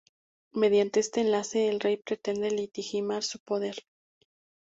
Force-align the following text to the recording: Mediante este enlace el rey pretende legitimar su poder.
Mediante 0.53 0.99
este 0.99 1.21
enlace 1.21 1.67
el 1.69 1.79
rey 1.79 1.97
pretende 1.97 2.49
legitimar 2.49 3.21
su 3.21 3.37
poder. 3.39 3.75